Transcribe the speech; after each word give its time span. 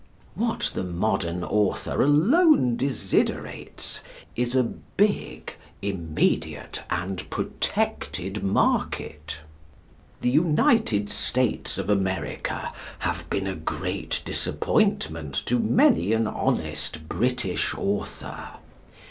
]What 0.33 0.71
the 0.73 0.83
modern 0.83 1.43
author 1.43 2.01
alone 2.01 2.75
desiderates 2.75 4.01
is 4.35 4.55
a 4.55 4.63
big, 4.63 5.53
immediate, 5.83 6.81
and 6.89 7.29
protected 7.29 8.41
market. 8.43 9.41
The 10.21 10.31
United 10.31 11.11
States 11.11 11.77
of 11.77 11.87
America 11.87 12.73
have 12.97 13.29
been 13.29 13.45
a 13.45 13.53
great 13.53 14.23
disappointment 14.25 15.35
to 15.45 15.59
many 15.59 16.13
an 16.13 16.25
honest 16.25 17.07
British 17.07 17.75
author. 17.75 18.53